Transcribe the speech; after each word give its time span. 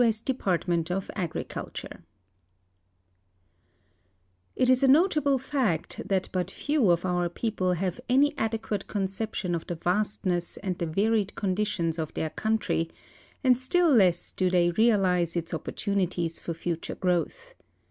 S. 0.03 0.19
Depnrtwent 0.19 0.89
of 0.89 1.11
A(jriruUure 1.15 2.01
It 4.55 4.67
is 4.67 4.81
a 4.81 4.87
notal)le 4.87 5.39
fact 5.39 6.01
that 6.07 6.27
l)Ut 6.35 6.49
few 6.49 6.89
of 6.89 7.05
our 7.05 7.29
jK 7.29 7.51
ojjle 7.57 7.77
liavo 7.77 7.99
any 8.09 8.31
adf 8.31 8.61
quate 8.63 8.87
conception 8.87 9.53
of 9.53 9.67
the 9.67 9.75
vastness 9.75 10.57
and 10.57 10.75
the 10.79 10.87
varied 10.87 11.35
condition.s 11.35 11.99
of 11.99 12.11
their 12.15 12.31
country, 12.31 12.89
and 13.43 13.59
still 13.59 13.91
less 13.93 14.31
do 14.31 14.49
they 14.49 14.71
realize 14.71 15.35
its 15.35 15.53
opportunities 15.53 16.39
for 16.39 16.55
future 16.55 16.95
growth. 16.95 17.53